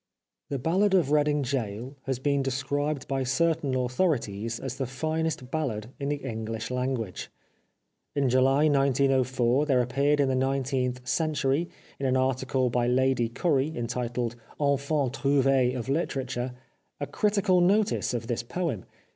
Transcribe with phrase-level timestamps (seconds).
[0.49, 5.91] "The Ballad of Reading Gaol" has been described by certain authorities as the finest ballad
[5.99, 7.29] in the Enghsh language.
[8.15, 11.69] In July 1904 there appeared in The Nineteenth Century,
[11.99, 16.55] in an article by Lady Currie, entitled" Enfants Trouves of Literature,"
[16.99, 18.85] a critical notice of this poem.